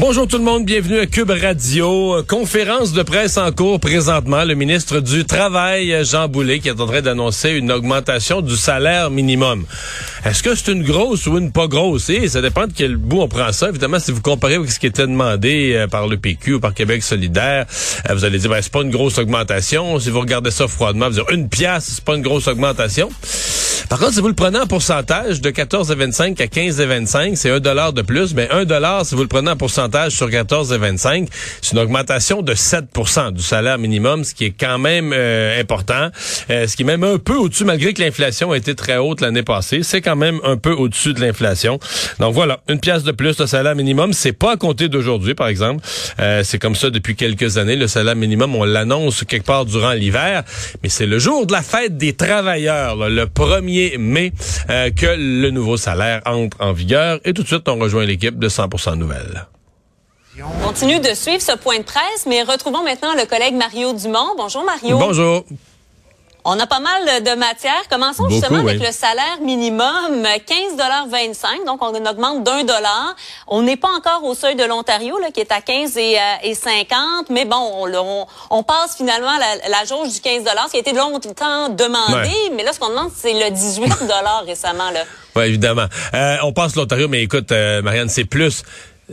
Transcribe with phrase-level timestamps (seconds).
[0.00, 2.22] Bonjour tout le monde, bienvenue à Cube Radio.
[2.26, 4.44] Conférence de presse en cours présentement.
[4.44, 9.10] Le ministre du Travail, Jean Boulet, qui est en train d'annoncer une augmentation du salaire
[9.10, 9.66] minimum.
[10.24, 12.08] Est-ce que c'est une grosse ou une pas grosse?
[12.08, 13.68] Et ça dépend de quel bout on prend ça.
[13.68, 16.72] Évidemment, si vous comparez avec ce qui était demandé euh, par le PQ ou par
[16.72, 17.66] Québec solidaire,
[18.08, 20.00] euh, vous allez dire, ben, c'est pas une grosse augmentation.
[20.00, 23.10] Si vous regardez ça froidement, vous allez dire, une pièce, c'est pas une grosse augmentation.
[23.88, 26.86] Par contre, si vous le prenez en pourcentage de 14 et 25 à 15 et
[26.86, 28.34] 25, c'est un dollar de plus.
[28.34, 31.28] Mais un dollar, si vous le prenez en pourcentage sur 14 et 25,
[31.62, 36.10] c'est une augmentation de 7% du salaire minimum, ce qui est quand même euh, important.
[36.50, 39.20] Euh, ce qui est même un peu au-dessus, malgré que l'inflation a été très haute
[39.20, 39.82] l'année passée.
[39.82, 41.78] C'est quand même un peu au-dessus de l'inflation.
[42.18, 44.12] Donc voilà, une pièce de plus de salaire minimum.
[44.12, 45.84] C'est pas à compter d'aujourd'hui, par exemple.
[46.20, 47.76] Euh, c'est comme ça depuis quelques années.
[47.76, 50.42] Le salaire minimum, on l'annonce quelque part durant l'hiver.
[50.82, 54.32] Mais c'est le jour de la fête des travailleurs, là, le premier mai
[54.68, 57.20] euh, que le nouveau salaire entre en vigueur.
[57.24, 59.46] Et tout de suite, on rejoint l'équipe de 100% Nouvelles.
[60.42, 64.34] On continue de suivre ce point de presse, mais retrouvons maintenant le collègue Mario Dumont.
[64.36, 64.98] Bonjour Mario.
[64.98, 65.44] Bonjour.
[66.44, 67.82] On a pas mal de matière.
[67.90, 68.86] Commençons Beaucoup, justement avec oui.
[68.86, 73.14] le salaire minimum, 15,25 Donc, on augmente d'un dollar.
[73.46, 76.20] On n'est pas encore au seuil de l'Ontario, là, qui est à 15 et, euh,
[76.42, 77.30] et 50.
[77.30, 80.80] Mais bon, on, on, on passe finalement la, la jauge du 15 ce qui a
[80.80, 82.28] été longtemps demandé.
[82.28, 82.52] Ouais.
[82.54, 83.92] Mais là, ce qu'on demande, c'est le 18
[84.46, 84.90] récemment.
[84.90, 85.04] Là.
[85.36, 85.86] Oui, évidemment.
[86.12, 88.64] Euh, on passe l'Ontario, mais écoute, euh, Marianne, c'est plus.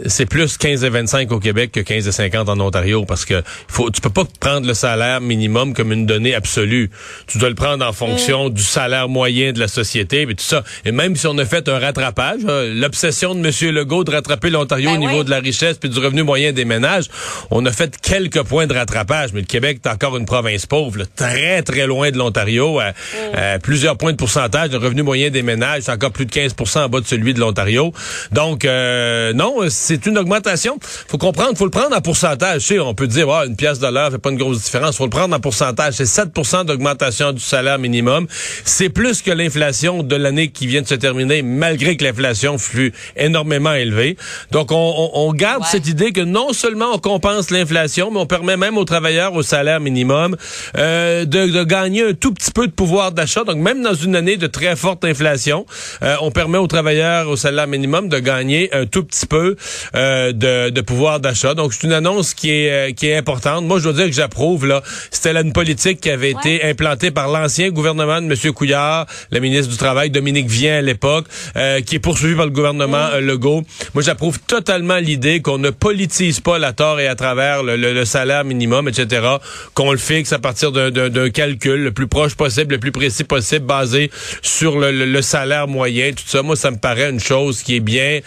[0.06, 3.42] C'est plus 15 et 25 au Québec que 15 et 50 en Ontario parce que
[3.68, 6.92] faut, tu peux pas prendre le salaire minimum comme une donnée absolue.
[7.28, 10.64] Tu dois le prendre en fonction du salaire moyen de la société et tout ça.
[10.86, 13.74] Et même si on a fait un rattrapage, hein, l'obsession de M.
[13.74, 15.26] Legault de rattraper l'Ontario Ben au niveau oui.
[15.26, 17.06] de la richesse puis du revenu moyen des ménages,
[17.50, 19.32] on a fait quelques points de rattrapage.
[19.34, 22.94] Mais le Québec est encore une province pauvre, là, très très loin de l'Ontario, à,
[23.34, 24.72] à plusieurs points de pourcentage.
[24.72, 27.40] Le revenu moyen des ménages, c'est encore plus de 15% en bas de celui de
[27.40, 27.94] l'Ontario.
[28.32, 30.78] Donc euh, non, c'est une augmentation.
[31.08, 32.62] Faut comprendre, faut le prendre en pourcentage.
[32.62, 34.98] Tu sais, on peut dire, ah, une pièce de l'heure fait pas une grosse différence.
[34.98, 35.94] Faut le prendre en pourcentage.
[35.96, 38.28] C'est 7% d'augmentation du salaire minimum.
[38.66, 42.94] C'est plus que l'inflation de l'année qui vient de se terminer, malgré que l'inflation fut
[43.16, 44.18] énormément élevée.
[44.52, 45.68] Donc, on, on- on garde Ouais.
[45.72, 49.42] cette idée que non seulement on compense l'inflation, mais on permet même aux travailleurs au
[49.44, 50.36] salaire minimum
[50.78, 53.44] euh, de, de gagner un tout petit peu de pouvoir d'achat.
[53.44, 55.66] Donc, même dans une année de très forte inflation,
[56.04, 59.56] euh, on permet aux travailleurs au salaire minimum de gagner un tout petit peu
[59.96, 61.54] euh, de, de pouvoir d'achat.
[61.54, 63.66] Donc, c'est une annonce qui est, euh, qui est importante.
[63.66, 64.66] Moi, je dois dire que j'approuve.
[64.66, 64.82] là.
[65.12, 68.54] C'était là une politique qui avait été implantée par l'ancien gouvernement de M.
[68.54, 72.52] Couillard, le ministre du Travail, Dominique Vien à l'époque, euh, qui est poursuivi par le
[72.52, 73.64] gouvernement euh, Legault.
[73.94, 77.94] Moi, j'approuve totalement l'idée qu'on ne politise pas la tort et à travers le, le-
[77.94, 79.26] le salaire minimum, etc.,
[79.74, 83.66] qu'on le fixe à partir d'un- calcul le plus proche possible, le plus précis possible,
[83.66, 84.12] basé
[84.42, 86.42] sur le, le- le salaire moyen, tout ça.
[86.42, 88.20] Moi, ça me paraît une chose qui est bien,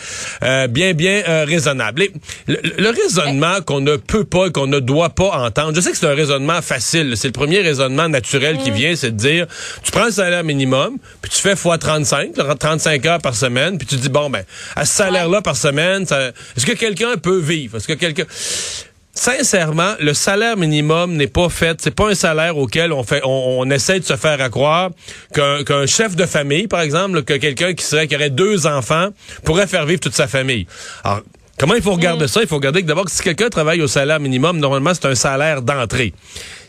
[0.43, 2.03] euh, bien, bien euh, raisonnable.
[2.03, 2.13] Et
[2.47, 5.91] le, le raisonnement qu'on ne peut pas et qu'on ne doit pas entendre, je sais
[5.91, 7.15] que c'est un raisonnement facile.
[7.17, 9.47] C'est le premier raisonnement naturel qui vient, c'est de dire,
[9.83, 13.79] tu prends le salaire minimum, puis tu fais fois 35, là, 35 heures par semaine,
[13.79, 14.45] puis tu dis, bon, ben,
[14.77, 17.77] à ce salaire-là par semaine, est-ce que quelqu'un peut vivre?
[17.77, 18.25] Est-ce que quelqu'un...
[19.13, 23.59] Sincèrement, le salaire minimum n'est pas fait, c'est pas un salaire auquel on fait, on,
[23.61, 24.91] on essaie de se faire à croire
[25.35, 29.09] qu'un chef de famille, par exemple, que quelqu'un qui serait qui aurait deux enfants
[29.45, 30.67] pourrait faire vivre toute sa famille.
[31.03, 31.23] Alors,
[31.59, 32.41] comment il faut regarder ça?
[32.41, 35.61] Il faut regarder que d'abord si quelqu'un travaille au salaire minimum, normalement c'est un salaire
[35.61, 36.15] d'entrée.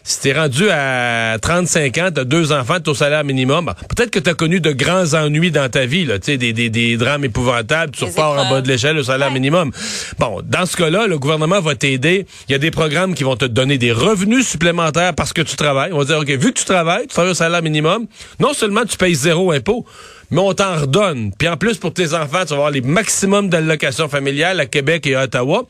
[0.04, 4.10] Si t'es rendu à 35 ans, t'as deux enfants, t'es au salaire minimum, bah, peut-être
[4.10, 6.98] que t'as connu de grands ennuis dans ta vie, là, tu sais, des, des, des
[6.98, 9.34] drames épouvantables, tu repars en bas de l'échelle au salaire Ouais.
[9.36, 9.72] minimum.
[10.18, 12.26] Bon, dans ce cas-là, le gouvernement va t'aider.
[12.50, 15.56] Il y a des programmes qui vont te donner des revenus supplémentaires parce que tu
[15.56, 15.92] travailles.
[15.94, 18.08] On va dire, OK, vu que tu travailles, tu travailles au salaire minimum,
[18.40, 19.86] non seulement tu payes zéro impôt,
[20.32, 21.32] mais on t'en redonne.
[21.38, 25.06] Puis en plus, pour tes enfants, tu vas avoir les maximums d'allocations familiales à Québec
[25.06, 25.66] et à Ottawa.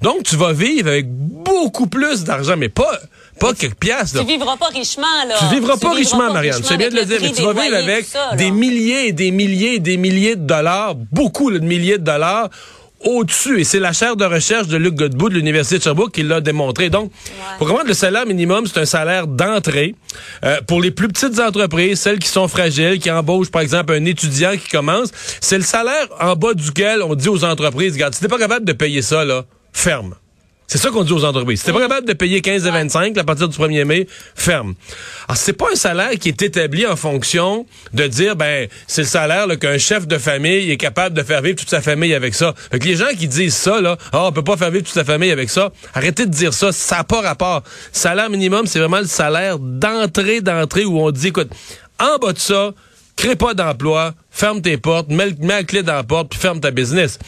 [0.00, 2.98] Donc, tu vas vivre avec beaucoup plus d'argent, mais pas,
[3.38, 4.16] pas quelques piastres.
[4.16, 4.22] là.
[4.22, 5.34] Tu vivras pas richement, là.
[5.38, 6.62] Tu vivras pas vivras richement, Marianne.
[6.62, 9.30] C'est bien de le dire, mais tu vas vivre avec ça, des milliers et des
[9.30, 12.48] milliers et des milliers de dollars, beaucoup là, de milliers de dollars
[13.00, 13.60] au-dessus.
[13.60, 16.40] Et c'est la chaire de recherche de Luc Godbout de l'Université de Sherbrooke qui l'a
[16.40, 16.88] démontré.
[16.90, 17.12] Donc,
[17.58, 19.94] pour comprendre, le salaire minimum, c'est un salaire d'entrée.
[20.44, 24.04] Euh, pour les plus petites entreprises, celles qui sont fragiles, qui embauchent, par exemple, un
[24.06, 25.10] étudiant qui commence,
[25.40, 28.64] c'est le salaire en bas duquel on dit aux entreprises, regarde, si t'es pas capable
[28.64, 30.14] de payer ça, là, ferme.
[30.66, 31.60] C'est ça qu'on dit aux entreprises.
[31.60, 34.74] Si t'es pas capable de payer 15 et 25 à partir du 1er mai, ferme.
[35.28, 39.06] Alors, c'est pas un salaire qui est établi en fonction de dire, ben, c'est le
[39.06, 42.54] salaire qu'un chef de famille est capable de faire vivre toute sa famille avec ça.
[42.70, 44.94] Fait que les gens qui disent ça, là, oh, on peut pas faire vivre toute
[44.94, 47.62] sa famille avec ça, arrêtez de dire ça, ça n'a pas rapport.
[47.92, 51.50] Salaire minimum, c'est vraiment le salaire d'entrée, d'entrée où on dit, écoute,
[52.00, 52.72] en bas de ça,
[53.16, 56.60] crée pas d'emploi, ferme tes portes, mets, mets, la clé dans la porte, puis ferme
[56.60, 57.18] ta business.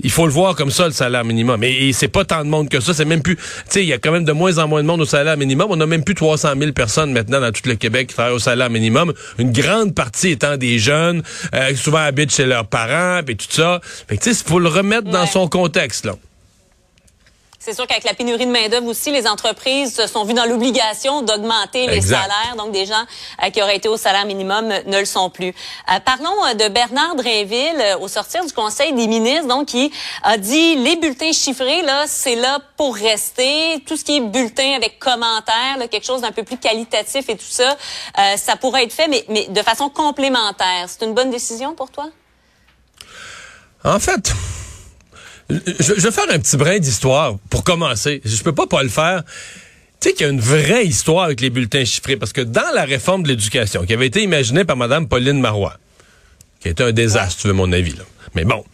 [0.00, 1.62] Il faut le voir comme ça, le salaire minimum.
[1.64, 2.92] Et, c'est pas tant de monde que ça.
[2.94, 3.36] C'est même plus...
[3.36, 5.36] Tu sais, il y a quand même de moins en moins de monde au salaire
[5.36, 5.68] minimum.
[5.70, 8.38] On a même plus 300 000 personnes maintenant dans tout le Québec qui travaillent au
[8.38, 9.12] salaire minimum.
[9.38, 11.22] Une grande partie étant des jeunes,
[11.54, 13.80] euh, qui souvent habitent chez leurs parents, puis tout ça.
[13.82, 16.16] Fait que tu sais, il faut le remettre dans son contexte, là.
[17.66, 21.22] C'est sûr qu'avec la pénurie de main-d'œuvre aussi, les entreprises se sont vues dans l'obligation
[21.22, 22.54] d'augmenter les salaires.
[22.56, 23.04] Donc, des gens
[23.42, 25.48] euh, qui auraient été au salaire minimum ne le sont plus.
[25.48, 29.92] Euh, parlons euh, de Bernard Drinville au sortir du Conseil des ministres, donc qui
[30.22, 33.82] a dit les bulletins chiffrés, là, c'est là pour rester.
[33.84, 37.44] Tout ce qui est bulletin avec commentaires, quelque chose d'un peu plus qualitatif et tout
[37.48, 37.76] ça,
[38.36, 40.86] ça pourrait être fait, mais, mais de façon complémentaire.
[40.86, 42.10] C'est une bonne décision pour toi?
[43.82, 44.32] En fait,
[45.50, 48.20] je, vais faire un petit brin d'histoire pour commencer.
[48.24, 49.22] Je peux pas pas le faire.
[50.00, 52.74] Tu sais qu'il y a une vraie histoire avec les bulletins chiffrés parce que dans
[52.74, 55.78] la réforme de l'éducation qui avait été imaginée par Mme Pauline Marois,
[56.60, 58.04] qui était un désastre, tu veux mon avis là.
[58.34, 58.64] Mais bon,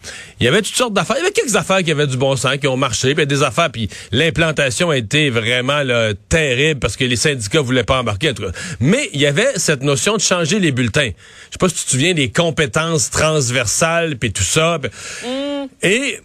[0.41, 1.15] il y avait toutes sortes d'affaires.
[1.17, 3.43] Il y avait quelques affaires qui avaient du bon sens, qui ont marché, puis des
[3.43, 8.33] affaires, puis l'implantation a été vraiment là, terrible parce que les syndicats voulaient pas embarquer.
[8.81, 11.11] Mais il y avait cette notion de changer les bulletins.
[11.49, 14.79] Je sais pas si tu te souviens des compétences transversales, puis tout ça.
[14.79, 15.67] Mm.
[15.83, 16.19] Et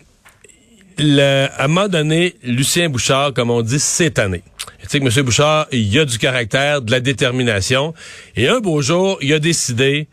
[0.98, 4.42] le, à un moment donné, Lucien Bouchard, comme on dit, cette année.
[4.82, 5.24] Tu sais que M.
[5.24, 7.94] Bouchard, il a du caractère, de la détermination.
[8.36, 10.08] Et un beau jour, il a décidé,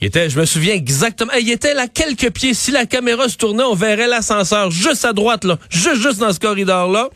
[0.00, 2.54] il était, je me souviens exactement, il était là quelques pieds.
[2.54, 6.32] Si la caméra se tournait, on verrait l'ascenseur juste à droite, là, juste, juste dans
[6.32, 7.10] ce corridor-là.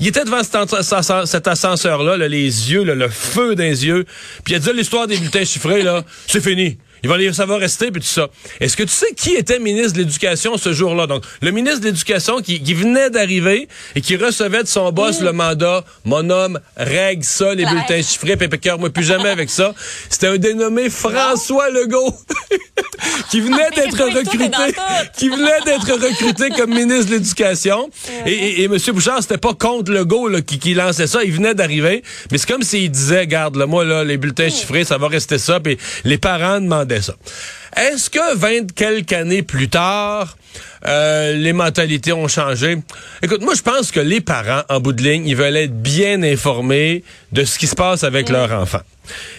[0.00, 4.04] Il était devant cet, ascenseur-là, les yeux, le feu dans les yeux.
[4.44, 6.78] Puis il a dit l'histoire des bulletins chiffrés, là, c'est fini.
[7.04, 8.28] Il va, ça va rester, puis tout ça.
[8.60, 11.06] Est-ce que tu sais qui était ministre de l'Éducation ce jour-là?
[11.06, 15.32] Donc, le ministre de l'Éducation qui, venait d'arriver et qui recevait de son boss le
[15.32, 19.74] mandat, mon homme, règle ça, les bulletins chiffrés, pépé moi plus jamais avec ça.
[20.08, 22.14] C'était un dénommé François Legault
[23.30, 24.74] qui venait d'être recruté,
[25.18, 27.90] qui venait d'être recruté comme ministre de l'Éducation.
[28.24, 28.78] Et, et, et, M.
[28.94, 32.02] Bouchard, c'était pas contre Legault là, qui, qui lançait ça, il venait d'arriver.
[32.32, 35.36] Mais c'est comme s'il disait, garde, là, moi, là, les bulletins chiffrés, ça va rester
[35.36, 35.60] ça.
[35.60, 37.16] Puis les parents demandaient ça.
[37.76, 40.36] Est-ce que vingt quelques années plus tard,
[40.86, 42.78] euh, les mentalités ont changé?
[43.22, 46.22] Écoute, moi, je pense que les parents, en bout de ligne, ils veulent être bien
[46.22, 48.80] informés de ce qui se passe avec leur enfant.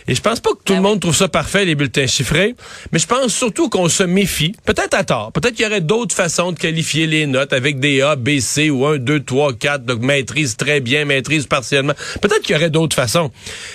[0.07, 2.55] Et je pense pas que tout le ben monde trouve ça parfait, les bulletins chiffrés,
[2.91, 6.15] mais je pense surtout qu'on se méfie, peut-être à tort, peut-être qu'il y aurait d'autres
[6.15, 9.85] façons de qualifier les notes avec des A, B, C ou 1, 2, 3, 4,
[9.85, 11.93] donc maîtrise très bien, maîtrise partiellement.
[12.21, 13.31] Peut-être qu'il y aurait d'autres façons.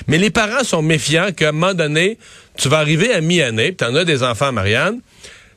[0.06, 2.18] Mais les parents sont méfiants qu'à un moment donné,
[2.56, 5.00] tu vas arriver à mi-année, tu en as des enfants, Marianne,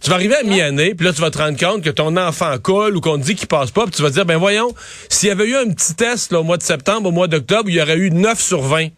[0.02, 2.58] tu vas arriver à mi-année, puis là, tu vas te rendre compte que ton enfant
[2.58, 4.74] colle ou qu'on te dit qu'il passe pas, puis tu vas te dire, ben voyons,
[5.10, 7.70] s'il y avait eu un petit test là, au mois de septembre, au mois d'octobre,
[7.70, 8.90] il y aurait eu 9 sur 20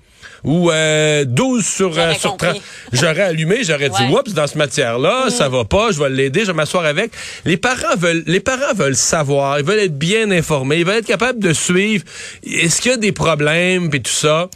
[0.46, 2.62] ou euh, 12 sur, euh, sur 30.
[2.94, 5.30] J'aurais allumé, j'aurais dit, oups, dans ce matière-là, mm.
[5.32, 7.12] ça va pas, je vais l'aider, je vais m'asseoir avec.
[7.46, 11.08] Les parents veulent, les parents veulent savoir, ils veulent être bien informés, ils veulent être
[11.08, 12.06] capables de suivre.
[12.46, 14.50] Est-ce qu'il y a des problèmes puis tout ça?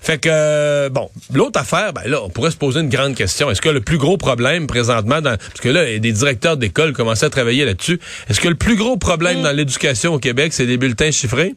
[0.00, 3.50] Fait que, bon, l'autre affaire, ben là, on pourrait se poser une grande question.
[3.50, 7.24] Est-ce que le plus gros problème présentement, dans, parce que là, des directeurs d'école commencent
[7.24, 7.98] à travailler là-dessus,
[8.30, 9.42] est-ce que le plus gros problème mm.
[9.42, 11.56] dans l'éducation au Québec, c'est des bulletins chiffrés?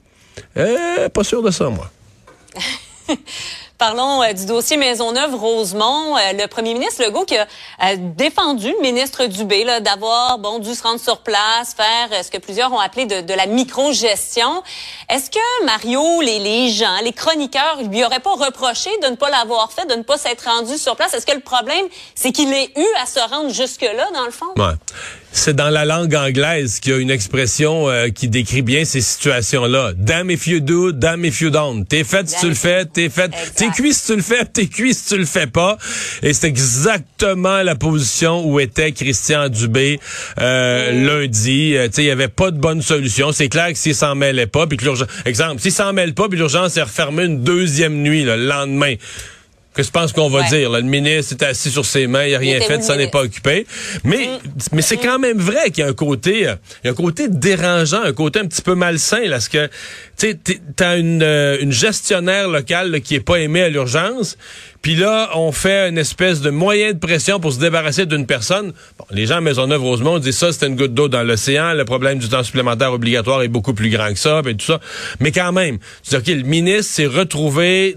[0.58, 1.92] Euh, pas sûr de ça, moi.
[3.78, 6.16] Parlons euh, du dossier Maisonneuve-Rosemont.
[6.16, 7.46] Euh, le premier ministre Legault qui a
[7.84, 12.38] euh, défendu le ministre Dubé d'avoir bon dû se rendre sur place, faire ce que
[12.38, 14.64] plusieurs ont appelé de, la micro-gestion.
[15.10, 19.72] Est-ce que Mario, les, gens, les chroniqueurs lui auraient pas reproché de ne pas l'avoir
[19.74, 21.14] fait, de ne pas s'être rendu sur place?
[21.14, 24.54] Est-ce que le problème, c'est qu'il ait eu à se rendre jusque-là, dans le fond?
[25.38, 29.02] C'est dans la langue anglaise qu'il y a une expression euh, qui décrit bien ces
[29.02, 29.92] situations-là.
[29.98, 31.84] Damn if you do, damn if you don't.
[31.86, 33.32] T'es fait si tu le fais, t'es fait.
[33.56, 35.78] T'es cuit si tu le fais, t'es cuit si tu le fais pas.
[36.24, 40.00] Et c'est exactement la position où était Christian Dubé
[40.40, 41.76] euh, lundi.
[41.76, 43.32] Euh, tu sais, il y avait pas de bonne solution.
[43.32, 46.30] C'est clair que s'il s'en mêlait pas, puis que l'urgence, exemple, s'il s'en mêle pas,
[46.30, 48.96] puis l'urgence est refermée une deuxième nuit le lendemain
[49.76, 50.72] que je pense qu'on va dire.
[50.72, 53.68] le ministre est assis sur ses mains, il n'a rien fait, ça n'est pas occupé.
[54.04, 54.40] Mais, mm.
[54.72, 56.96] mais c'est quand même vrai qu'il y a un côté, euh, il y a un
[56.96, 59.70] côté dérangeant, un côté un petit peu malsain, là, parce que
[60.18, 60.38] tu
[60.80, 64.38] as une, euh, une gestionnaire locale qui est pas aimée à l'urgence,
[64.86, 68.72] Puis là, on fait une espèce de moyen de pression pour se débarrasser d'une personne.
[69.00, 71.74] Bon, les gens à Maisonneuve-Rosemont disent ça, c'était une goutte d'eau dans l'océan.
[71.74, 74.80] Le problème du temps supplémentaire obligatoire est beaucoup plus grand que ça, et tout ça.
[75.20, 77.96] Mais quand même, tu dis, OK, le ministre s'est retrouvé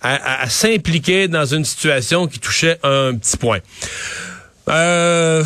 [0.00, 3.58] à s'impliquer dans une situation qui touchait un petit point.
[4.70, 5.44] Euh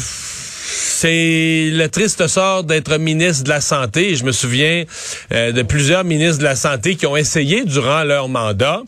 [1.01, 4.17] c'est le triste sort d'être ministre de la Santé.
[4.17, 4.85] Je me souviens
[5.33, 8.83] euh, de plusieurs ministres de la Santé qui ont essayé durant leur mandat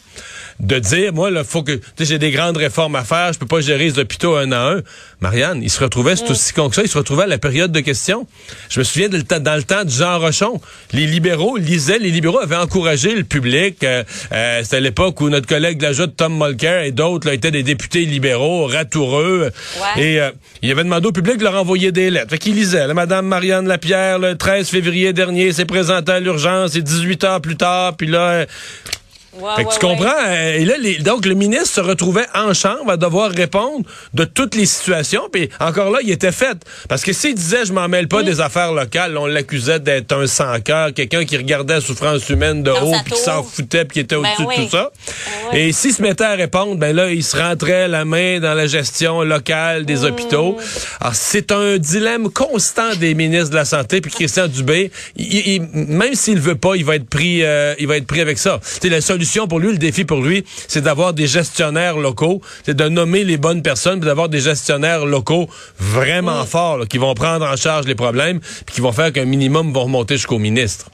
[0.60, 3.60] de dire, moi, il faut que, j'ai des grandes réformes à faire, je peux pas
[3.60, 4.82] gérer les hôpitaux un à un.
[5.20, 6.32] Marianne, il se retrouvait, c'est mm.
[6.32, 8.26] aussi con que ça, il se retrouvait à la période de questions.
[8.68, 10.60] Je me souviens de, dans le temps de Jean Rochon,
[10.92, 13.82] les libéraux lisaient, les libéraux avaient encouragé le public.
[13.84, 17.62] Euh, euh, C'était l'époque où notre collègue de la Tom Mulcair et d'autres étaient des
[17.62, 19.50] députés libéraux, ratoureux.
[19.96, 20.30] Et euh,
[20.62, 22.30] il avait demandé au public de leur envoyer des lettres.
[22.30, 22.86] Fait qu'il lisait.
[22.86, 27.40] La Madame Marianne Lapierre, le 13 février dernier, s'est présentée à l'urgence et 18 heures
[27.40, 28.46] plus tard, puis là
[29.32, 30.08] fait que tu comprends?
[30.26, 34.56] Euh, et là, donc, le ministre se retrouvait en chambre à devoir répondre de toutes
[34.56, 35.28] les situations.
[35.30, 36.58] Puis encore là, il était fait.
[36.88, 40.26] Parce que s'il disait, je m'en mêle pas des affaires locales, on l'accusait d'être un
[40.26, 44.00] sans-cœur, quelqu'un qui regardait la souffrance humaine de haut, puis qui s'en foutait, puis qui
[44.00, 44.90] était ben au-dessus de tout ça.
[45.52, 48.54] Ben et s'il se mettait à répondre, ben là, il se rentrait la main dans
[48.54, 50.56] la gestion locale des hôpitaux.
[51.00, 54.00] Alors, c'est un dilemme constant des ministres de la Santé.
[54.00, 57.96] Puis Christian Dubé, il, même s'il veut pas, il va être pris, euh, il va
[57.96, 58.58] être pris avec ça.
[58.62, 62.76] C'est la seule pour lui, le défi pour lui, c'est d'avoir des gestionnaires locaux, c'est
[62.76, 65.48] de nommer les bonnes personnes, d'avoir des gestionnaires locaux
[65.78, 69.72] vraiment forts, qui vont prendre en charge les problèmes, puis qui vont faire qu'un minimum
[69.72, 70.90] vont remonter jusqu'au ministre.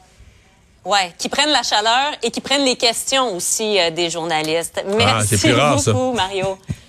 [0.85, 4.81] Ouais, qui prennent la chaleur et qui prennent les questions aussi euh, des journalistes.
[5.01, 6.59] Ah, Merci beaucoup, Mario.